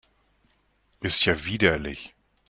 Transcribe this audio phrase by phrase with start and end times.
[1.01, 2.15] Ist ja widerlich!